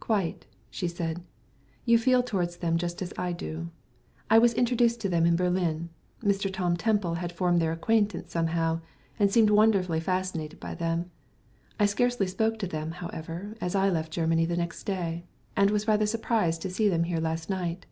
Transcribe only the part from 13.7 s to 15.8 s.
I left Germany the next day, and